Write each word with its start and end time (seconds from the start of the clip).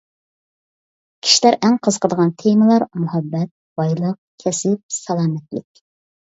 كىشىلەر 1.27 1.57
ئەڭ 1.67 1.75
قىزىقىدىغان 1.87 2.31
تېمىلار 2.43 2.87
مۇھەببەت، 3.03 3.53
بايلىق، 3.83 4.19
كەسىپ، 4.47 4.83
سالامەتلىك. 4.97 5.85